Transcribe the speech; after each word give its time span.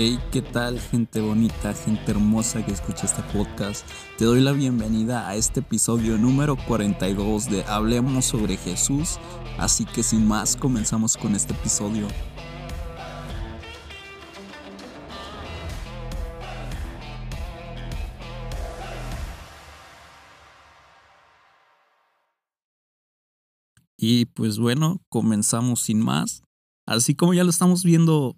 Hey, 0.00 0.20
¿qué 0.30 0.42
tal 0.42 0.78
gente 0.78 1.20
bonita, 1.20 1.74
gente 1.74 2.12
hermosa 2.12 2.64
que 2.64 2.70
escucha 2.70 3.04
este 3.04 3.20
podcast? 3.36 3.84
Te 4.16 4.26
doy 4.26 4.40
la 4.40 4.52
bienvenida 4.52 5.28
a 5.28 5.34
este 5.34 5.58
episodio 5.58 6.16
número 6.16 6.56
42 6.68 7.50
de 7.50 7.64
Hablemos 7.64 8.26
sobre 8.26 8.56
Jesús, 8.58 9.18
así 9.58 9.84
que 9.86 10.04
sin 10.04 10.24
más 10.24 10.54
comenzamos 10.54 11.16
con 11.16 11.34
este 11.34 11.52
episodio. 11.52 12.06
Y 23.96 24.26
pues 24.26 24.60
bueno, 24.60 25.02
comenzamos 25.08 25.80
sin 25.80 25.98
más. 25.98 26.44
Así 26.86 27.16
como 27.16 27.34
ya 27.34 27.42
lo 27.42 27.50
estamos 27.50 27.82
viendo 27.82 28.36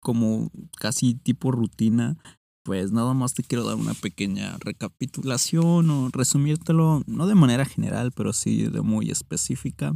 como 0.00 0.50
casi 0.76 1.14
tipo 1.14 1.50
rutina, 1.50 2.16
pues 2.64 2.92
nada 2.92 3.14
más 3.14 3.34
te 3.34 3.42
quiero 3.42 3.64
dar 3.64 3.76
una 3.76 3.94
pequeña 3.94 4.56
recapitulación 4.58 5.90
o 5.90 6.08
resumírtelo, 6.12 7.02
no 7.06 7.26
de 7.26 7.34
manera 7.34 7.64
general, 7.64 8.12
pero 8.12 8.32
sí 8.32 8.64
de 8.64 8.82
muy 8.82 9.10
específica. 9.10 9.94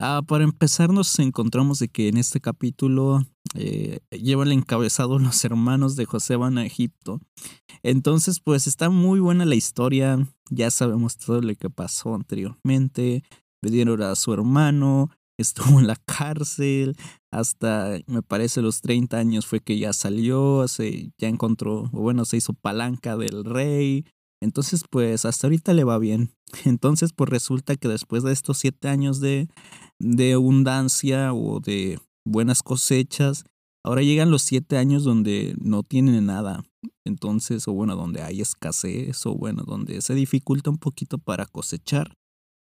Ah, 0.00 0.20
para 0.26 0.42
empezar, 0.42 0.90
nos 0.90 1.16
encontramos 1.20 1.78
de 1.78 1.86
que 1.88 2.08
en 2.08 2.16
este 2.16 2.40
capítulo 2.40 3.24
eh, 3.54 4.00
lleva 4.10 4.42
el 4.42 4.50
encabezado 4.50 5.18
los 5.20 5.44
hermanos 5.44 5.94
de 5.94 6.06
José 6.06 6.34
van 6.34 6.58
a 6.58 6.66
Egipto. 6.66 7.20
Entonces, 7.84 8.40
pues 8.40 8.66
está 8.66 8.90
muy 8.90 9.20
buena 9.20 9.44
la 9.44 9.54
historia. 9.54 10.18
Ya 10.50 10.72
sabemos 10.72 11.18
todo 11.18 11.40
lo 11.40 11.54
que 11.54 11.70
pasó 11.70 12.16
anteriormente. 12.16 13.22
Pidieron 13.60 14.02
a 14.02 14.16
su 14.16 14.32
hermano, 14.32 15.10
estuvo 15.42 15.80
en 15.80 15.86
la 15.86 15.96
cárcel, 15.96 16.96
hasta 17.30 17.98
me 18.06 18.22
parece 18.22 18.62
los 18.62 18.80
30 18.80 19.18
años 19.18 19.46
fue 19.46 19.60
que 19.60 19.78
ya 19.78 19.92
salió, 19.92 20.66
se, 20.68 21.12
ya 21.18 21.28
encontró, 21.28 21.90
o 21.92 22.00
bueno, 22.00 22.24
se 22.24 22.36
hizo 22.36 22.54
palanca 22.54 23.16
del 23.16 23.44
rey. 23.44 24.04
Entonces, 24.40 24.84
pues 24.90 25.24
hasta 25.24 25.46
ahorita 25.46 25.72
le 25.72 25.84
va 25.84 25.98
bien. 25.98 26.30
Entonces, 26.64 27.12
pues 27.12 27.30
resulta 27.30 27.76
que 27.76 27.88
después 27.88 28.22
de 28.22 28.32
estos 28.32 28.58
siete 28.58 28.88
años 28.88 29.20
de, 29.20 29.48
de 29.98 30.32
abundancia 30.32 31.32
o 31.32 31.60
de 31.60 31.98
buenas 32.24 32.62
cosechas, 32.62 33.44
ahora 33.84 34.02
llegan 34.02 34.30
los 34.30 34.42
siete 34.42 34.76
años 34.76 35.04
donde 35.04 35.54
no 35.60 35.82
tienen 35.82 36.26
nada. 36.26 36.64
Entonces, 37.04 37.66
o 37.68 37.72
bueno, 37.72 37.96
donde 37.96 38.22
hay 38.22 38.40
escasez, 38.40 39.24
o 39.26 39.34
bueno, 39.34 39.64
donde 39.64 40.00
se 40.02 40.14
dificulta 40.14 40.70
un 40.70 40.78
poquito 40.78 41.18
para 41.18 41.46
cosechar. 41.46 42.14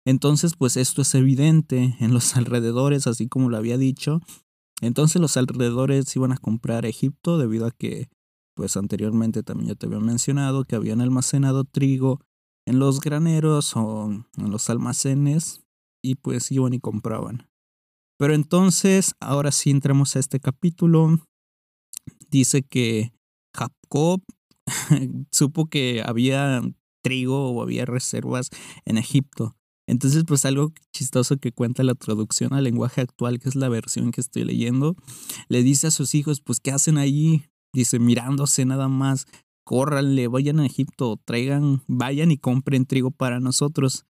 Entonces, 0.07 0.55
pues 0.57 0.77
esto 0.77 1.03
es 1.03 1.15
evidente 1.15 1.97
en 2.01 2.15
los 2.15 2.37
alrededores, 2.37 3.07
así 3.07 3.29
como 3.29 3.51
lo 3.51 3.57
había 3.57 3.79
dicho. 3.79 4.21
Entonces 4.81 5.21
los 5.21 5.37
alrededores 5.37 6.15
iban 6.15 6.33
a 6.33 6.39
comprar 6.39 6.87
Egipto 6.87 7.39
debido 7.39 7.67
a 7.67 7.73
que, 7.73 8.09
pues 8.55 8.77
anteriormente 8.77 9.43
también 9.43 9.69
ya 9.69 9.75
te 9.75 9.87
había 9.87 10.01
mencionado 10.01 10.65
que 10.65 10.77
habían 10.77 11.01
almacenado 11.01 11.65
trigo 11.65 12.21
en 12.67 12.79
los 12.79 13.01
graneros 13.01 13.75
o 13.77 14.11
en 14.11 14.51
los 14.51 14.71
almacenes 14.71 15.63
y 16.03 16.17
pues 16.17 16.51
iban 16.53 16.75
y 16.75 16.81
compraban. 16.81 17.49
Pero 18.19 18.35
entonces, 18.35 19.15
ahora 19.21 19.53
sí 19.53 19.71
entramos 19.71 20.17
a 20.17 20.19
este 20.19 20.41
capítulo. 20.41 21.19
Dice 22.31 22.63
que 22.63 23.13
Jacob 23.55 24.23
supo 25.33 25.67
que 25.67 26.03
había 26.05 26.63
trigo 27.03 27.51
o 27.51 27.63
había 27.63 27.85
reservas 27.85 28.51
en 28.85 28.99
Egipto. 28.99 29.58
Entonces, 29.89 30.25
pues 30.29 30.45
algo 30.45 30.75
chistoso 30.93 31.39
que 31.39 31.51
cuenta 31.51 31.83
la 31.83 31.95
traducción 31.95 32.53
al 32.53 32.65
lenguaje 32.65 33.01
actual, 33.01 33.39
que 33.39 33.49
es 33.49 33.57
la 33.57 33.71
versión 33.71 34.11
que 34.13 34.21
estoy 34.21 34.45
leyendo, 34.45 34.97
le 35.49 35.63
dice 35.63 35.87
a 35.87 35.91
sus 35.91 36.15
hijos, 36.15 36.43
pues, 36.43 36.61
¿qué 36.61 36.71
hacen 36.73 36.99
allí? 36.99 37.45
Dice, 37.73 37.99
mirándose 37.99 38.67
nada 38.67 38.89
más, 38.89 39.27
córranle, 39.65 40.29
vayan 40.29 40.61
a 40.61 40.67
Egipto, 40.67 41.19
traigan, 41.25 41.83
vayan 41.87 42.31
y 42.31 42.37
compren 42.37 42.85
trigo 42.85 43.11
para 43.11 43.41
nosotros. 43.41 44.05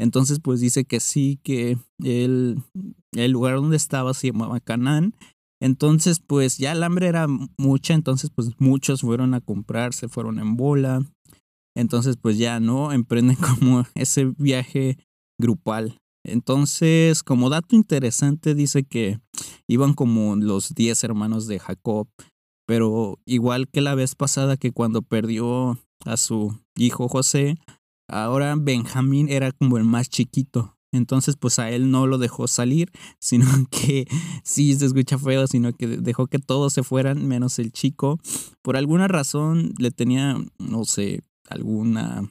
Entonces, 0.00 0.40
pues 0.40 0.58
dice 0.58 0.84
que 0.84 0.98
sí, 0.98 1.38
que 1.44 1.78
el, 2.02 2.60
el 3.12 3.30
lugar 3.30 3.54
donde 3.54 3.76
estaba 3.76 4.14
se 4.14 4.32
llamaba 4.32 4.58
Canaán. 4.58 5.14
Entonces, 5.62 6.18
pues 6.18 6.58
ya 6.58 6.72
el 6.72 6.82
hambre 6.82 7.06
era 7.06 7.28
mucha, 7.56 7.94
entonces 7.94 8.30
pues 8.30 8.48
muchos 8.58 9.02
fueron 9.02 9.34
a 9.34 9.40
comprar, 9.40 9.94
se 9.94 10.08
fueron 10.08 10.40
en 10.40 10.56
bola. 10.56 11.02
Entonces, 11.76 12.16
pues 12.16 12.36
ya, 12.36 12.58
¿no? 12.58 12.90
Emprenden 12.90 13.36
como 13.60 13.84
ese 13.94 14.24
viaje 14.36 14.98
grupal. 15.40 15.98
Entonces, 16.24 17.22
como 17.22 17.48
dato 17.50 17.74
interesante, 17.74 18.54
dice 18.54 18.84
que 18.84 19.18
iban 19.66 19.94
como 19.94 20.36
los 20.36 20.74
10 20.74 21.02
hermanos 21.04 21.46
de 21.46 21.58
Jacob, 21.58 22.08
pero 22.66 23.18
igual 23.24 23.68
que 23.68 23.80
la 23.80 23.94
vez 23.94 24.14
pasada 24.14 24.56
que 24.56 24.70
cuando 24.70 25.02
perdió 25.02 25.78
a 26.04 26.16
su 26.16 26.56
hijo 26.76 27.08
José, 27.08 27.56
ahora 28.08 28.54
Benjamín 28.56 29.28
era 29.28 29.52
como 29.52 29.78
el 29.78 29.84
más 29.84 30.08
chiquito. 30.08 30.76
Entonces, 30.92 31.36
pues 31.36 31.58
a 31.58 31.70
él 31.70 31.90
no 31.90 32.06
lo 32.06 32.18
dejó 32.18 32.48
salir, 32.48 32.90
sino 33.20 33.46
que 33.70 34.06
sí 34.44 34.74
se 34.74 34.86
escucha 34.86 35.18
feo, 35.18 35.46
sino 35.46 35.72
que 35.72 35.86
dejó 35.86 36.26
que 36.26 36.38
todos 36.38 36.72
se 36.72 36.82
fueran, 36.82 37.26
menos 37.26 37.58
el 37.58 37.72
chico. 37.72 38.18
Por 38.62 38.76
alguna 38.76 39.08
razón 39.08 39.72
le 39.78 39.90
tenía, 39.90 40.36
no 40.58 40.84
sé, 40.84 41.22
alguna 41.48 42.22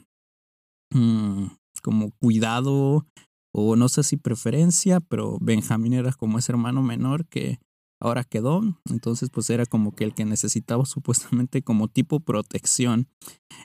mm, 0.94 1.48
como 1.82 2.12
cuidado 2.12 3.06
o 3.54 3.76
no 3.76 3.90
sé 3.90 4.04
si 4.04 4.18
preferencia, 4.18 5.00
pero 5.00 5.38
Benjamín 5.42 5.94
era 5.94 6.12
como 6.14 6.38
ese 6.38 6.52
hermano 6.52 6.82
menor 6.84 7.26
que 7.26 7.60
ahora 8.02 8.24
quedó, 8.24 8.62
entonces 8.90 9.30
pues 9.30 9.50
era 9.50 9.66
como 9.66 9.94
que 9.94 10.04
el 10.06 10.14
que 10.14 10.26
necesitaba 10.26 10.86
supuestamente 10.86 11.62
como 11.62 11.88
tipo 11.88 12.20
protección. 12.20 13.08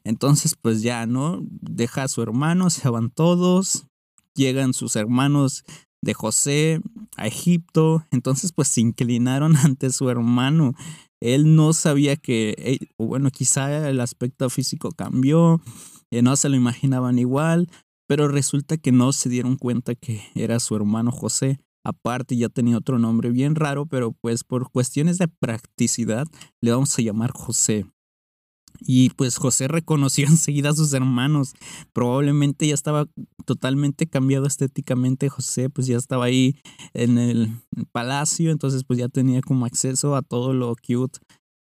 Entonces 0.05 0.57
pues 0.61 0.83
ya, 0.83 1.07
¿no? 1.07 1.41
Deja 1.49 2.05
a 2.05 2.09
su 2.09 2.23
hermano, 2.23 2.71
se 2.71 2.89
van 2.89 3.11
todos, 3.11 3.87
llegan 4.35 4.75
sus 4.75 4.97
hermanos 4.97 5.65
de 6.03 6.15
José 6.15 6.81
a 7.17 7.27
Egipto, 7.27 8.05
entonces 8.11 8.53
pues 8.53 8.69
se 8.69 8.81
inclinaron 8.81 9.57
ante 9.65 9.91
su 9.91 10.11
hermano. 10.11 10.75
Él 11.21 11.57
no 11.57 11.73
sabía 11.73 12.17
que, 12.17 12.79
o 12.99 13.07
bueno, 13.07 13.31
quizá 13.31 13.89
el 13.89 14.01
aspecto 14.01 14.51
físico 14.51 14.91
cambió, 14.91 15.63
eh, 16.11 16.21
no 16.21 16.37
se 16.37 16.51
lo 16.51 16.57
imaginaban 16.57 17.19
igual, 17.19 17.71
pero 18.07 18.29
resulta 18.29 18.77
que 18.77 18.93
no 18.93 19.13
se 19.13 19.29
dieron 19.29 19.57
cuenta 19.57 19.95
que 19.95 20.23
era 20.35 20.61
su 20.61 20.77
hermano 20.77 21.11
José. 21.11 21.61
Aparte 21.85 22.37
ya 22.37 22.49
tenía 22.49 22.79
otro 22.79 22.99
nombre 22.99 23.31
bien 23.31 23.55
raro, 23.55 23.87
pero 23.87 24.13
pues 24.13 24.45
por 24.45 24.71
cuestiones 24.71 25.19
de 25.19 25.29
practicidad 25.29 26.27
le 26.63 26.73
vamos 26.73 26.99
a 26.99 27.03
llamar 27.03 27.33
José. 27.33 27.87
Y 28.81 29.11
pues 29.11 29.37
José 29.37 29.69
reconoció 29.69 30.27
enseguida 30.27 30.71
a 30.71 30.75
sus 30.75 30.93
hermanos. 30.93 31.55
Probablemente 31.93 32.67
ya 32.67 32.75
estaba 32.75 33.07
totalmente 33.45 34.07
cambiado 34.07 34.47
estéticamente. 34.47 35.29
José 35.29 35.71
pues 35.71 35.87
ya 35.87 35.97
estaba 35.97 36.25
ahí 36.25 36.57
en 36.93 37.19
el 37.19 37.53
palacio, 37.93 38.51
entonces 38.51 38.85
pues 38.85 38.99
ya 38.99 39.09
tenía 39.09 39.41
como 39.43 39.67
acceso 39.67 40.17
a 40.17 40.23
todo 40.23 40.55
lo 40.55 40.75
cute. 40.77 41.19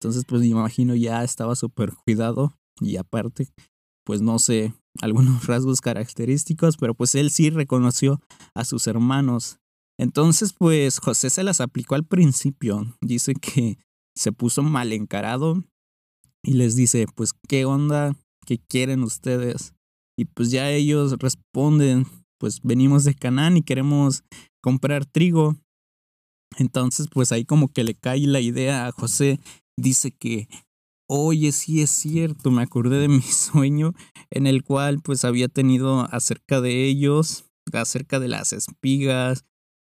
Entonces 0.00 0.24
pues 0.26 0.42
me 0.42 0.48
imagino 0.48 0.94
ya 0.94 1.24
estaba 1.24 1.56
súper 1.56 1.92
cuidado 2.04 2.52
y 2.80 2.96
aparte 2.96 3.48
pues 4.04 4.20
no 4.20 4.38
sé, 4.38 4.74
algunos 5.00 5.46
rasgos 5.46 5.80
característicos, 5.80 6.76
pero 6.76 6.94
pues 6.94 7.14
él 7.14 7.30
sí 7.30 7.50
reconoció 7.50 8.20
a 8.54 8.64
sus 8.64 8.86
hermanos. 8.86 9.58
Entonces, 9.98 10.52
pues 10.52 10.98
José 10.98 11.30
se 11.30 11.44
las 11.44 11.60
aplicó 11.60 11.94
al 11.94 12.04
principio. 12.04 12.96
Dice 13.00 13.34
que 13.34 13.78
se 14.16 14.32
puso 14.32 14.62
mal 14.62 14.92
encarado 14.92 15.62
y 16.42 16.54
les 16.54 16.76
dice, 16.76 17.06
pues, 17.14 17.32
¿qué 17.48 17.64
onda? 17.64 18.16
¿Qué 18.46 18.58
quieren 18.58 19.02
ustedes? 19.02 19.74
Y 20.18 20.24
pues 20.26 20.50
ya 20.50 20.70
ellos 20.70 21.16
responden, 21.18 22.06
pues 22.38 22.60
venimos 22.62 23.04
de 23.04 23.14
Canaán 23.14 23.56
y 23.56 23.62
queremos 23.62 24.24
comprar 24.62 25.06
trigo. 25.06 25.56
Entonces, 26.58 27.06
pues 27.10 27.32
ahí 27.32 27.44
como 27.44 27.68
que 27.68 27.84
le 27.84 27.94
cae 27.94 28.26
la 28.26 28.40
idea 28.40 28.86
a 28.86 28.92
José. 28.92 29.40
Dice 29.78 30.10
que 30.10 30.48
oye, 31.14 31.52
sí 31.52 31.82
es 31.82 31.90
cierto, 31.90 32.50
me 32.50 32.62
acordé 32.62 32.98
de 32.98 33.08
mi 33.08 33.20
sueño 33.20 33.92
en 34.30 34.46
el 34.46 34.64
cual 34.64 35.00
pues 35.02 35.26
había 35.26 35.48
tenido 35.48 36.02
acerca 36.10 36.62
de 36.62 36.86
ellos, 36.86 37.44
acerca 37.72 38.18
de 38.18 38.28
las 38.28 38.54
espigas. 38.54 39.44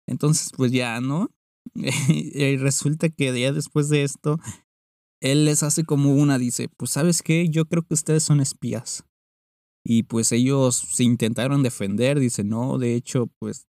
Entonces 0.06 0.52
pues 0.56 0.74
ya, 0.74 1.00
¿no? 1.00 1.30
y 1.76 2.58
resulta 2.58 3.08
que 3.08 3.40
ya 3.40 3.54
después 3.54 3.88
de 3.88 4.04
esto, 4.04 4.38
él 5.22 5.46
les 5.46 5.64
hace 5.64 5.86
como 5.86 6.14
una, 6.14 6.38
dice, 6.38 6.68
pues 6.68 6.92
sabes 6.92 7.22
qué, 7.22 7.48
yo 7.48 7.66
creo 7.66 7.84
que 7.84 7.94
ustedes 7.94 8.24
son 8.24 8.42
espías. 8.42 9.06
Y 9.86 10.04
pues 10.04 10.34
ellos 10.34 10.76
se 10.76 11.06
intentaron 11.06 11.64
defender, 11.64 12.20
dice, 12.20 12.44
no, 12.44 12.78
de 12.78 12.96
hecho, 12.96 13.28
pues 13.40 13.66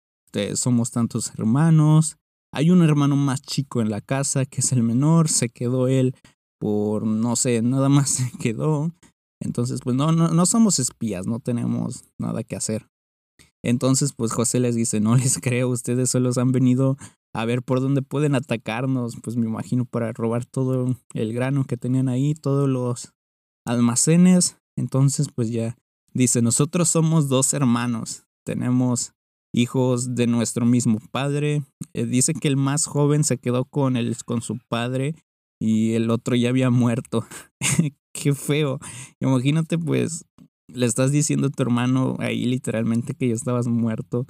somos 0.55 0.91
tantos 0.91 1.31
hermanos. 1.39 2.17
Hay 2.53 2.71
un 2.71 2.83
hermano 2.83 3.15
más 3.15 3.43
chico 3.43 3.81
en 3.81 3.91
la 3.91 4.01
casa 4.01 4.45
que 4.45 4.61
es 4.61 4.73
el 4.73 4.83
menor, 4.83 5.29
se 5.29 5.51
quedó 5.51 5.87
él 5.87 6.17
por, 6.59 7.07
no 7.07 7.37
sé, 7.37 7.63
nada 7.63 7.89
más 7.89 8.11
se 8.11 8.31
quedó. 8.41 8.93
Entonces, 9.41 9.81
pues 9.83 9.97
no, 9.97 10.13
no, 10.13 10.29
no 10.29 10.47
somos 10.47 10.79
espías, 10.79 11.27
no 11.27 11.39
tenemos 11.41 12.05
nada 12.19 12.43
que 12.45 12.57
hacer. 12.57 12.87
Entonces, 13.63 14.13
pues 14.13 14.33
José 14.33 14.61
les 14.61 14.75
dice, 14.75 15.01
no 15.01 15.17
les 15.17 15.39
creo, 15.43 15.69
ustedes 15.69 16.11
solo 16.11 16.31
han 16.37 16.53
venido 16.53 16.97
a 17.35 17.45
ver 17.45 17.63
por 17.63 17.81
dónde 17.81 18.03
pueden 18.03 18.35
atacarnos, 18.35 19.17
pues 19.23 19.37
me 19.37 19.47
imagino 19.47 19.85
para 19.85 20.13
robar 20.13 20.45
todo 20.45 20.97
el 21.15 21.33
grano 21.33 21.65
que 21.65 21.77
tenían 21.77 22.09
ahí, 22.09 22.35
todos 22.35 22.69
los 22.69 23.13
almacenes. 23.67 24.59
Entonces, 24.77 25.29
pues 25.35 25.51
ya 25.51 25.77
dice, 26.13 26.43
nosotros 26.43 26.89
somos 26.89 27.29
dos 27.29 27.53
hermanos, 27.55 28.25
tenemos 28.45 29.15
hijos 29.53 30.15
de 30.15 30.27
nuestro 30.27 30.67
mismo 30.67 30.99
padre. 31.11 31.63
Eh, 31.93 32.07
dice 32.07 32.35
que 32.35 32.49
el 32.49 32.57
más 32.57 32.87
joven 32.87 33.25
se 33.25 33.39
quedó 33.39 33.65
con, 33.65 33.97
el, 33.97 34.17
con 34.25 34.43
su 34.43 34.59
padre 34.69 35.15
y 35.61 35.93
el 35.95 36.11
otro 36.11 36.37
ya 36.37 36.51
había 36.51 36.71
muerto. 36.71 37.25
Qué 38.15 38.35
feo. 38.35 38.79
Imagínate, 39.21 39.79
pues, 39.79 40.25
le 40.69 40.87
estás 40.87 41.13
diciendo 41.13 41.49
a 41.49 41.51
tu 41.51 41.63
hermano 41.63 42.17
ahí 42.21 42.45
literalmente 42.47 43.15
que 43.15 43.29
ya 43.29 43.35
estabas 43.35 43.67
muerto 43.67 44.27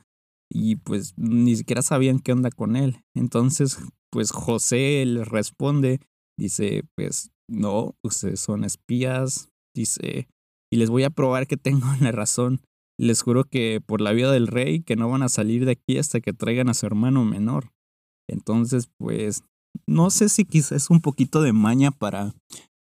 y 0.51 0.77
pues 0.77 1.15
ni 1.17 1.57
siquiera 1.57 1.83
sabían 1.83 2.19
qué 2.19 2.33
onda 2.33 2.51
con 2.51 2.77
él. 2.77 3.03
Entonces, 3.15 3.79
pues 4.11 4.31
José 4.31 5.05
le 5.07 5.25
responde, 5.25 6.01
dice, 6.39 6.85
pues 6.97 7.31
no, 7.49 7.95
ustedes 8.03 8.41
son 8.41 8.65
espías, 8.65 9.49
dice, 9.75 10.29
y 10.73 10.77
les 10.77 10.91
voy 10.91 11.05
a 11.05 11.11
probar 11.11 11.47
que 11.47 11.57
tengo 11.57 11.87
la 12.01 12.13
razón. 12.13 12.61
Les 12.99 13.23
juro 13.23 13.45
que 13.45 13.81
por 13.85 14.01
la 14.01 14.13
vida 14.13 14.31
del 14.31 14.47
rey 14.47 14.81
que 14.81 14.95
no 14.95 15.09
van 15.09 15.23
a 15.23 15.29
salir 15.29 15.65
de 15.65 15.73
aquí 15.73 15.99
hasta 15.99 16.21
que 16.21 16.33
traigan 16.33 16.69
a 16.69 16.75
su 16.75 16.87
hermano 16.87 17.25
menor. 17.25 17.73
Entonces, 18.29 18.89
pues, 18.99 19.43
no 19.87 20.11
sé 20.11 20.29
si 20.29 20.45
quizás 20.45 20.91
un 20.91 21.01
poquito 21.01 21.43
de 21.43 21.53
maña 21.53 21.91
para 21.91 22.35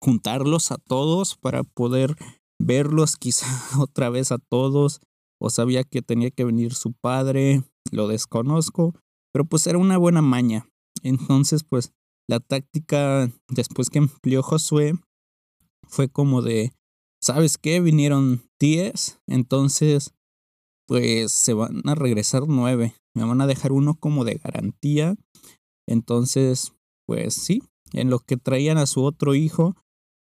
juntarlos 0.01 0.71
a 0.71 0.77
todos, 0.77 1.37
para 1.37 1.63
poder 1.63 2.15
verlos 2.61 3.17
quizá 3.17 3.45
otra 3.79 4.09
vez 4.09 4.31
a 4.31 4.37
todos, 4.37 5.01
o 5.41 5.49
sabía 5.49 5.83
que 5.83 6.01
tenía 6.01 6.31
que 6.31 6.43
venir 6.43 6.73
su 6.73 6.93
padre, 6.93 7.63
lo 7.91 8.07
desconozco, 8.07 8.93
pero 9.33 9.45
pues 9.45 9.67
era 9.67 9.77
una 9.77 9.97
buena 9.97 10.21
maña. 10.21 10.67
Entonces, 11.01 11.63
pues 11.63 11.93
la 12.27 12.39
táctica 12.39 13.31
después 13.49 13.89
que 13.89 13.99
empleó 13.99 14.43
Josué 14.43 14.93
fue 15.87 16.09
como 16.09 16.41
de, 16.41 16.73
¿sabes 17.21 17.57
qué? 17.57 17.79
Vinieron 17.79 18.43
10, 18.59 19.19
entonces 19.27 20.13
pues 20.87 21.31
se 21.31 21.53
van 21.53 21.87
a 21.87 21.93
regresar 21.93 22.43
9, 22.47 22.95
me 23.15 23.23
van 23.23 23.41
a 23.41 23.47
dejar 23.47 23.71
uno 23.71 23.95
como 23.95 24.25
de 24.25 24.35
garantía. 24.43 25.15
Entonces, 25.87 26.73
pues 27.09 27.33
sí, 27.33 27.63
en 27.91 28.11
lo 28.11 28.19
que 28.19 28.37
traían 28.37 28.77
a 28.77 28.85
su 28.85 29.03
otro 29.03 29.33
hijo, 29.33 29.75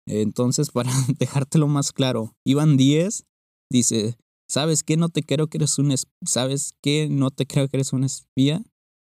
entonces, 0.08 0.70
para 0.72 0.90
dejártelo 1.20 1.68
más 1.68 1.92
claro, 1.92 2.34
iban 2.44 2.76
10, 2.76 3.26
dice, 3.70 4.16
¿sabes 4.48 4.82
qué? 4.82 4.96
No 4.96 5.08
te 5.08 5.22
creo 5.22 5.46
que 5.46 5.58
eres 5.58 5.78
un 5.78 5.94
¿sabes 6.26 6.72
qué? 6.82 7.08
No 7.08 7.30
te 7.30 7.46
creo 7.46 7.68
que 7.68 7.76
eres 7.76 7.92
un 7.92 8.02
espía. 8.02 8.60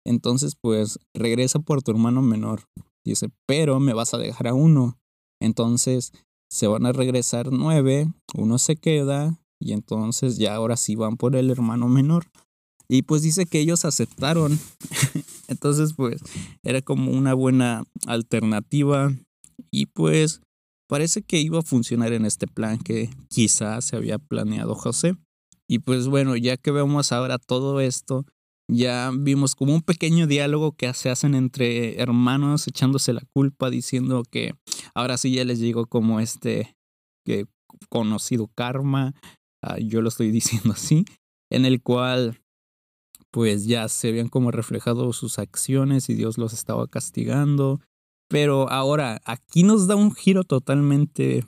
Entonces, 0.05 0.57
pues 0.61 0.99
regresa 1.15 1.61
por 1.61 1.85
tu 1.85 1.93
hermano 1.93 2.21
menor. 2.21 2.65
Dice, 3.05 3.29
pero 3.47 3.79
me 3.79 3.95
vas 3.95 4.13
a 4.13 4.19
dejar 4.19 4.49
a 4.49 4.55
uno. 4.55 4.99
Entonces, 5.41 6.11
se 6.51 6.67
van 6.67 6.85
a 6.85 6.91
regresar 6.91 7.53
nueve, 7.53 8.09
uno 8.35 8.59
se 8.59 8.75
queda 8.75 9.39
y 9.61 9.73
entonces 9.73 10.37
ya 10.37 10.57
ahora 10.57 10.77
sí 10.77 10.97
van 10.97 11.17
por 11.17 11.37
el 11.37 11.49
hermano 11.49 11.87
menor. 11.87 12.25
Y 12.89 13.03
pues 13.03 13.23
dice 13.23 13.47
que 13.47 13.61
ellos 13.61 13.85
aceptaron. 13.85 14.59
entonces, 15.49 15.95
pues 15.95 16.21
era 16.63 16.83
como 16.83 17.13
una 17.13 17.35
buena 17.35 17.85
alternativa. 18.07 19.13
Y 19.71 19.87
pues 19.87 20.41
Parece 20.93 21.23
que 21.23 21.41
iba 21.41 21.59
a 21.59 21.63
funcionar 21.63 22.13
en 22.13 22.27
este 22.27 22.47
plan 22.47 22.79
que 22.79 23.09
quizás 23.31 23.87
se 23.87 23.97
había 23.97 24.19
planeado 24.19 24.75
José. 24.75 25.17
Y 25.67 25.79
pues 25.79 26.07
bueno, 26.07 26.37
ya 26.37 26.59
que 26.59 26.71
vemos 26.71 27.13
ahora 27.13 27.39
todo 27.39 27.81
esto, 27.81 28.27
ya 28.71 29.11
vimos 29.11 29.55
como 29.55 29.75
un 29.75 29.81
pequeño 29.81 30.27
diálogo 30.27 30.73
que 30.73 30.93
se 30.93 31.09
hacen 31.09 31.35
entre 31.35 31.99
hermanos 31.99 32.69
echándose 32.69 33.15
la 33.15 33.23
culpa, 33.33 33.71
diciendo 33.71 34.23
que 34.31 34.53
ahora 34.95 35.17
sí 35.17 35.33
ya 35.33 35.47
les 35.47 35.61
llegó 35.61 35.87
como 35.87 36.21
este 36.21 36.77
que 37.25 37.47
conocido 37.89 38.51
karma, 38.55 39.15
ah, 39.63 39.79
yo 39.79 40.03
lo 40.03 40.11
estoy 40.11 40.31
diciendo 40.31 40.73
así, 40.73 41.07
en 41.51 41.65
el 41.65 41.81
cual 41.81 42.42
pues 43.33 43.67
ya 43.67 43.89
se 43.89 44.11
habían 44.11 44.29
como 44.29 44.53
reflejado 44.53 45.13
sus 45.13 45.41
acciones 45.41 46.09
y 46.09 46.15
Dios 46.15 46.39
los 46.39 46.53
estaba 46.53 46.87
castigando 46.87 47.81
pero 48.33 48.71
ahora, 48.71 49.21
aquí 49.27 49.63
nos 49.63 49.87
da 49.87 49.95
un 49.95 50.15
giro 50.15 50.43
totalmente 50.43 51.45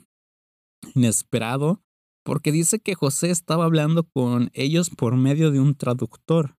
inesperado, 0.93 1.81
porque 2.23 2.51
dice 2.51 2.79
que 2.79 2.93
José 2.93 3.31
estaba 3.31 3.65
hablando 3.65 4.03
con 4.03 4.51
ellos 4.53 4.91
por 4.91 5.15
medio 5.15 5.49
de 5.49 5.59
un 5.59 5.73
traductor. 5.73 6.57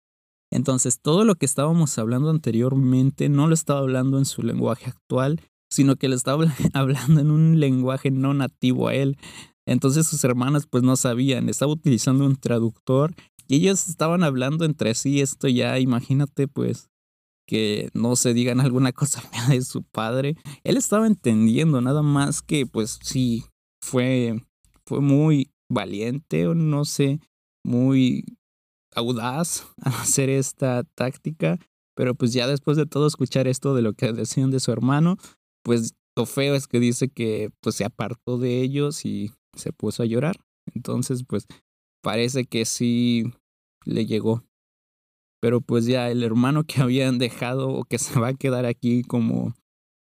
Entonces, 0.51 1.01
todo 1.01 1.25
lo 1.25 1.37
que 1.37 1.47
estábamos 1.47 1.97
hablando 1.97 2.29
anteriormente 2.31 3.29
no 3.29 3.47
lo 3.47 3.55
estaba 3.55 3.79
hablando 3.79 4.19
en 4.19 4.25
su 4.25 4.43
lenguaje 4.43 4.91
actual, 4.91 5.41
sino 5.71 5.95
que 5.95 6.09
le 6.09 6.17
estaba 6.17 6.45
hablando 6.75 7.21
en 7.21 7.31
un 7.31 7.61
lenguaje 7.61 8.11
no 8.11 8.35
nativo 8.35 8.89
a 8.89 8.95
él. 8.97 9.19
Entonces 9.65 10.09
sus 10.09 10.25
hermanas 10.25 10.67
pues 10.67 10.83
no 10.83 10.97
sabían, 10.97 11.49
estaba 11.49 11.73
utilizando 11.73 12.25
un 12.25 12.37
traductor 12.37 13.15
y 13.49 13.57
ellos 13.57 13.89
estaban 13.89 14.23
hablando 14.23 14.65
entre 14.65 14.95
sí, 14.95 15.21
esto 15.21 15.49
ya, 15.49 15.79
imagínate 15.79 16.49
pues 16.49 16.89
que 17.47 17.91
no 17.95 18.17
se 18.17 18.35
digan 18.35 18.61
alguna 18.61 18.93
cosa 18.93 19.23
de 19.49 19.63
su 19.63 19.83
padre. 19.83 20.37
Él 20.65 20.77
estaba 20.77 21.07
entendiendo 21.07 21.81
nada 21.81 22.03
más 22.03 22.43
que 22.43 22.67
pues 22.67 22.99
sí, 23.03 23.45
fue, 23.81 24.43
fue 24.85 25.01
muy 25.01 25.51
valiente 25.71 26.47
o 26.47 26.55
no 26.55 26.85
sé, 26.85 27.21
muy 27.65 28.25
audaz 28.95 29.67
a 29.83 30.03
hacer 30.03 30.29
esta 30.29 30.85
táctica. 30.95 31.59
Pero 31.95 32.15
pues 32.15 32.35
ya 32.35 32.47
después 32.47 32.77
de 32.77 32.85
todo 32.85 33.07
escuchar 33.07 33.49
esto 33.49 33.75
de 33.75 33.81
lo 33.81 33.95
que 33.95 34.13
decían 34.13 34.51
de 34.51 34.61
su 34.61 34.71
hermano, 34.71 35.17
pues 35.63 35.95
lo 36.15 36.27
feo 36.27 36.55
es 36.55 36.67
que 36.67 36.79
dice 36.79 37.09
que 37.09 37.51
pues 37.63 37.77
se 37.77 37.85
apartó 37.85 38.37
de 38.37 38.61
ellos 38.61 39.07
y 39.07 39.31
se 39.55 39.73
puso 39.73 40.03
a 40.03 40.07
llorar. 40.07 40.37
Entonces 40.75 41.25
pues 41.27 41.47
parece 42.03 42.45
que 42.45 42.65
sí 42.65 43.33
le 43.85 44.07
llegó 44.07 44.47
pero 45.41 45.61
pues 45.61 45.87
ya 45.87 46.11
el 46.11 46.23
hermano 46.23 46.65
que 46.65 46.81
habían 46.83 47.19
dejado 47.19 47.69
o 47.69 47.85
que 47.85 47.99
se 47.99 48.19
va 48.19 48.29
a 48.29 48.35
quedar 48.35 48.67
aquí 48.67 49.03
como 49.03 49.55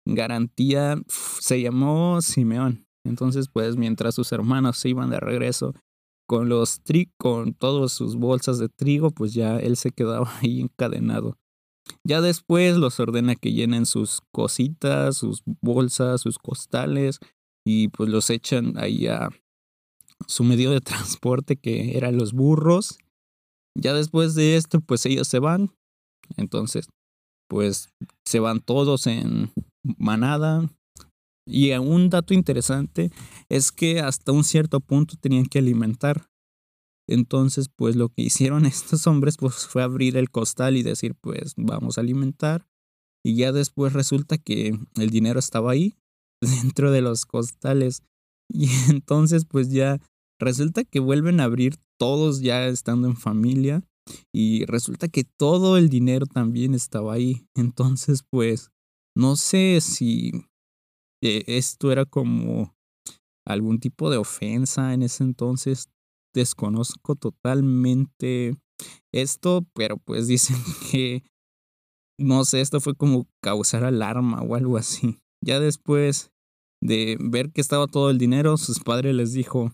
garantía 0.06 0.96
se 1.08 1.60
llamó 1.60 2.22
Simeón. 2.22 2.86
Entonces, 3.04 3.48
pues 3.52 3.76
mientras 3.76 4.14
sus 4.14 4.32
hermanos 4.32 4.78
se 4.78 4.88
iban 4.88 5.10
de 5.10 5.20
regreso 5.20 5.74
con 6.26 6.48
los 6.48 6.80
tri 6.80 7.12
con 7.18 7.54
todas 7.54 7.92
sus 7.92 8.16
bolsas 8.16 8.58
de 8.58 8.68
trigo, 8.68 9.10
pues 9.10 9.32
ya 9.34 9.58
él 9.58 9.76
se 9.76 9.90
quedaba 9.90 10.28
ahí 10.40 10.60
encadenado. 10.60 11.36
Ya 12.02 12.20
después 12.20 12.76
los 12.76 12.98
ordena 12.98 13.36
que 13.36 13.52
llenen 13.52 13.86
sus 13.86 14.22
cositas, 14.32 15.18
sus 15.18 15.42
bolsas, 15.60 16.22
sus 16.22 16.38
costales 16.38 17.20
y 17.64 17.88
pues 17.88 18.08
los 18.08 18.30
echan 18.30 18.76
ahí 18.76 19.06
a 19.06 19.28
su 20.26 20.44
medio 20.44 20.70
de 20.70 20.80
transporte 20.80 21.56
que 21.56 21.96
eran 21.96 22.16
los 22.16 22.32
burros 22.32 22.98
ya 23.76 23.92
después 23.92 24.34
de 24.34 24.56
esto, 24.56 24.80
pues 24.80 25.04
ellos 25.06 25.28
se 25.28 25.38
van. 25.38 25.70
Entonces, 26.36 26.88
pues 27.48 27.90
se 28.24 28.40
van 28.40 28.60
todos 28.60 29.06
en 29.06 29.52
manada. 29.98 30.68
Y 31.46 31.72
un 31.72 32.10
dato 32.10 32.34
interesante 32.34 33.12
es 33.48 33.70
que 33.70 34.00
hasta 34.00 34.32
un 34.32 34.44
cierto 34.44 34.80
punto 34.80 35.16
tenían 35.20 35.46
que 35.46 35.58
alimentar. 35.58 36.26
Entonces, 37.08 37.68
pues 37.68 37.94
lo 37.94 38.08
que 38.08 38.22
hicieron 38.22 38.66
estos 38.66 39.06
hombres 39.06 39.36
pues, 39.36 39.66
fue 39.66 39.82
abrir 39.82 40.16
el 40.16 40.30
costal 40.30 40.76
y 40.76 40.82
decir, 40.82 41.14
pues 41.14 41.52
vamos 41.56 41.98
a 41.98 42.00
alimentar. 42.00 42.66
Y 43.24 43.36
ya 43.36 43.52
después 43.52 43.92
resulta 43.92 44.38
que 44.38 44.78
el 44.96 45.10
dinero 45.10 45.38
estaba 45.38 45.72
ahí, 45.72 45.96
dentro 46.40 46.90
de 46.90 47.02
los 47.02 47.26
costales. 47.26 48.02
Y 48.48 48.68
entonces, 48.90 49.44
pues 49.44 49.70
ya 49.70 50.00
resulta 50.40 50.84
que 50.84 51.00
vuelven 51.00 51.40
a 51.40 51.44
abrir 51.44 51.76
todos 51.98 52.40
ya 52.40 52.66
estando 52.66 53.08
en 53.08 53.16
familia 53.16 53.82
y 54.32 54.64
resulta 54.66 55.08
que 55.08 55.24
todo 55.24 55.76
el 55.76 55.88
dinero 55.88 56.26
también 56.26 56.74
estaba 56.74 57.14
ahí. 57.14 57.46
Entonces, 57.54 58.22
pues, 58.28 58.70
no 59.16 59.36
sé 59.36 59.80
si 59.80 60.32
eh, 61.22 61.44
esto 61.46 61.90
era 61.90 62.04
como 62.04 62.74
algún 63.46 63.80
tipo 63.80 64.10
de 64.10 64.18
ofensa 64.18 64.92
en 64.92 65.02
ese 65.02 65.24
entonces. 65.24 65.88
Desconozco 66.34 67.14
totalmente 67.16 68.56
esto, 69.12 69.66
pero 69.74 69.96
pues 69.96 70.26
dicen 70.26 70.56
que, 70.90 71.22
no 72.18 72.44
sé, 72.44 72.60
esto 72.60 72.80
fue 72.80 72.94
como 72.94 73.26
causar 73.42 73.84
alarma 73.84 74.42
o 74.42 74.54
algo 74.54 74.76
así. 74.76 75.18
Ya 75.42 75.60
después 75.60 76.30
de 76.82 77.16
ver 77.20 77.52
que 77.52 77.60
estaba 77.60 77.86
todo 77.86 78.10
el 78.10 78.18
dinero, 78.18 78.56
sus 78.56 78.80
padres 78.80 79.14
les 79.14 79.32
dijo, 79.32 79.72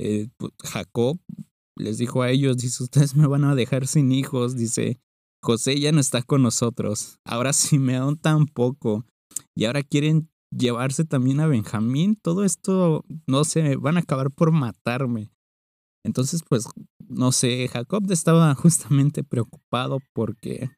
eh, 0.00 0.28
Jacob 0.64 1.18
les 1.76 1.98
dijo 1.98 2.22
a 2.22 2.30
ellos, 2.30 2.58
dice, 2.58 2.82
ustedes 2.82 3.14
me 3.14 3.26
van 3.26 3.44
a 3.44 3.54
dejar 3.54 3.86
sin 3.86 4.12
hijos, 4.12 4.56
dice, 4.56 5.00
José 5.42 5.78
ya 5.80 5.92
no 5.92 6.00
está 6.00 6.22
con 6.22 6.42
nosotros, 6.42 7.18
ahora 7.24 7.52
Simeón 7.52 8.16
tampoco, 8.18 9.04
y 9.56 9.64
ahora 9.64 9.82
quieren 9.82 10.28
llevarse 10.56 11.04
también 11.04 11.40
a 11.40 11.46
Benjamín, 11.46 12.16
todo 12.16 12.44
esto, 12.44 13.04
no 13.26 13.44
sé, 13.44 13.76
van 13.76 13.96
a 13.96 14.00
acabar 14.00 14.30
por 14.30 14.52
matarme. 14.52 15.30
Entonces, 16.04 16.42
pues, 16.48 16.66
no 17.08 17.30
sé, 17.32 17.68
Jacob 17.68 18.10
estaba 18.10 18.54
justamente 18.54 19.22
preocupado 19.22 19.98
porque 20.12 20.70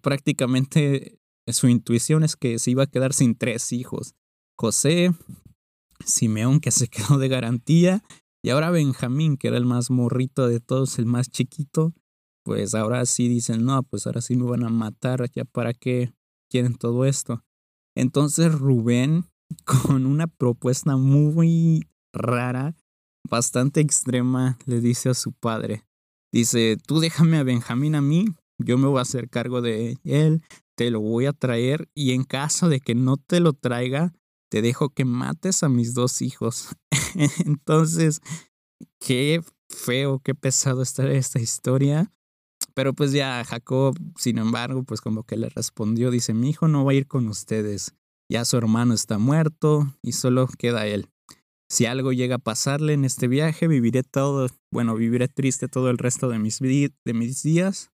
prácticamente 0.00 1.18
su 1.48 1.68
intuición 1.68 2.24
es 2.24 2.36
que 2.36 2.58
se 2.58 2.70
iba 2.70 2.84
a 2.84 2.90
quedar 2.90 3.12
sin 3.12 3.36
tres 3.36 3.72
hijos. 3.72 4.14
José, 4.60 5.14
Simeón, 6.04 6.60
que 6.60 6.70
se 6.70 6.88
quedó 6.88 7.16
de 7.16 7.28
garantía, 7.28 8.02
y 8.42 8.50
ahora 8.50 8.70
Benjamín, 8.70 9.38
que 9.38 9.48
era 9.48 9.56
el 9.56 9.64
más 9.64 9.90
morrito 9.90 10.48
de 10.48 10.60
todos, 10.60 10.98
el 10.98 11.06
más 11.06 11.30
chiquito, 11.30 11.94
pues 12.44 12.74
ahora 12.74 13.06
sí 13.06 13.26
dicen, 13.26 13.64
no, 13.64 13.82
pues 13.82 14.06
ahora 14.06 14.20
sí 14.20 14.36
me 14.36 14.44
van 14.44 14.64
a 14.64 14.68
matar, 14.68 15.30
ya 15.34 15.46
para 15.46 15.72
qué 15.72 16.12
quieren 16.50 16.74
todo 16.74 17.06
esto. 17.06 17.42
Entonces 17.96 18.52
Rubén, 18.52 19.24
con 19.64 20.04
una 20.04 20.26
propuesta 20.26 20.98
muy 20.98 21.88
rara, 22.12 22.76
bastante 23.30 23.80
extrema, 23.80 24.58
le 24.66 24.80
dice 24.80 25.08
a 25.08 25.14
su 25.14 25.32
padre, 25.32 25.86
dice, 26.34 26.76
tú 26.86 27.00
déjame 27.00 27.38
a 27.38 27.44
Benjamín 27.44 27.94
a 27.94 28.02
mí, 28.02 28.26
yo 28.58 28.76
me 28.76 28.88
voy 28.88 28.98
a 28.98 29.02
hacer 29.02 29.30
cargo 29.30 29.62
de 29.62 29.96
él, 30.04 30.42
te 30.76 30.90
lo 30.90 31.00
voy 31.00 31.24
a 31.24 31.32
traer 31.32 31.88
y 31.94 32.12
en 32.12 32.24
caso 32.24 32.68
de 32.68 32.80
que 32.80 32.94
no 32.94 33.16
te 33.16 33.40
lo 33.40 33.54
traiga, 33.54 34.12
te 34.50 34.62
dejo 34.62 34.90
que 34.90 35.04
mates 35.04 35.62
a 35.62 35.68
mis 35.68 35.94
dos 35.94 36.20
hijos. 36.20 36.76
Entonces, 37.46 38.20
qué 38.98 39.42
feo, 39.68 40.20
qué 40.20 40.34
pesado 40.34 40.82
está 40.82 41.10
esta 41.10 41.40
historia. 41.40 42.12
Pero 42.74 42.92
pues 42.92 43.12
ya 43.12 43.42
Jacob, 43.44 43.96
sin 44.16 44.38
embargo, 44.38 44.84
pues 44.84 45.00
como 45.00 45.24
que 45.24 45.36
le 45.36 45.48
respondió, 45.48 46.10
dice, 46.10 46.34
mi 46.34 46.50
hijo 46.50 46.68
no 46.68 46.84
va 46.84 46.92
a 46.92 46.94
ir 46.94 47.06
con 47.06 47.26
ustedes, 47.28 47.94
ya 48.30 48.44
su 48.44 48.56
hermano 48.56 48.94
está 48.94 49.18
muerto 49.18 49.92
y 50.02 50.12
solo 50.12 50.46
queda 50.58 50.86
él. 50.86 51.08
Si 51.68 51.86
algo 51.86 52.12
llega 52.12 52.36
a 52.36 52.38
pasarle 52.38 52.92
en 52.92 53.04
este 53.04 53.28
viaje, 53.28 53.68
viviré 53.68 54.02
todo, 54.02 54.48
bueno, 54.72 54.94
viviré 54.94 55.28
triste 55.28 55.68
todo 55.68 55.88
el 55.90 55.98
resto 55.98 56.28
de 56.28 56.38
mis, 56.38 56.58
de 56.58 57.14
mis 57.14 57.42
días. 57.42 57.90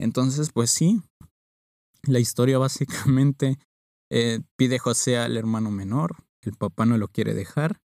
Entonces, 0.00 0.50
pues 0.52 0.70
sí, 0.70 1.02
la 2.02 2.20
historia 2.20 2.58
básicamente 2.58 3.58
eh, 4.14 4.40
pide 4.56 4.78
José 4.78 5.16
al 5.16 5.38
hermano 5.38 5.70
menor, 5.70 6.16
el 6.42 6.52
papá 6.52 6.84
no 6.84 6.98
lo 6.98 7.08
quiere 7.08 7.32
dejar. 7.32 7.80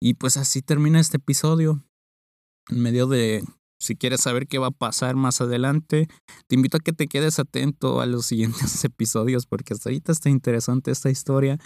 Y 0.00 0.14
pues 0.14 0.36
así 0.36 0.62
termina 0.62 1.00
este 1.00 1.16
episodio. 1.16 1.84
En 2.68 2.80
medio 2.80 3.08
de 3.08 3.42
si 3.80 3.96
quieres 3.96 4.20
saber 4.20 4.46
qué 4.46 4.58
va 4.58 4.68
a 4.68 4.70
pasar 4.70 5.16
más 5.16 5.40
adelante, 5.40 6.06
te 6.46 6.54
invito 6.54 6.76
a 6.76 6.80
que 6.80 6.92
te 6.92 7.08
quedes 7.08 7.40
atento 7.40 8.00
a 8.00 8.06
los 8.06 8.26
siguientes 8.26 8.84
episodios 8.84 9.46
porque 9.46 9.74
hasta 9.74 9.88
ahorita 9.88 10.12
está 10.12 10.30
interesante 10.30 10.92
esta 10.92 11.10
historia. 11.10 11.58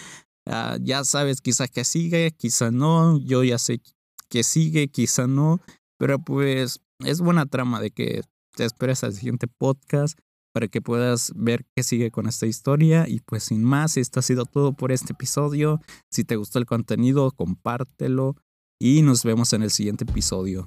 Ah, 0.46 0.78
ya 0.80 1.04
sabes 1.04 1.42
quizá 1.42 1.68
que 1.68 1.84
sigue, 1.84 2.30
quizá 2.30 2.70
no, 2.70 3.18
yo 3.18 3.44
ya 3.44 3.58
sé 3.58 3.82
que 4.30 4.42
sigue, 4.42 4.88
quizá 4.88 5.26
no, 5.26 5.60
pero 5.98 6.18
pues 6.18 6.80
es 7.00 7.20
buena 7.20 7.44
trama 7.44 7.78
de 7.82 7.90
que 7.90 8.22
te 8.56 8.64
esperes 8.64 9.04
al 9.04 9.12
siguiente 9.12 9.48
podcast 9.48 10.18
para 10.52 10.68
que 10.68 10.80
puedas 10.80 11.32
ver 11.36 11.66
qué 11.74 11.82
sigue 11.82 12.10
con 12.10 12.26
esta 12.26 12.46
historia. 12.46 13.06
Y 13.08 13.20
pues 13.20 13.44
sin 13.44 13.62
más, 13.62 13.96
esto 13.96 14.20
ha 14.20 14.22
sido 14.22 14.44
todo 14.44 14.72
por 14.72 14.92
este 14.92 15.12
episodio. 15.12 15.80
Si 16.10 16.24
te 16.24 16.36
gustó 16.36 16.58
el 16.58 16.66
contenido, 16.66 17.30
compártelo 17.30 18.36
y 18.78 19.02
nos 19.02 19.24
vemos 19.24 19.52
en 19.52 19.62
el 19.62 19.70
siguiente 19.70 20.04
episodio. 20.04 20.64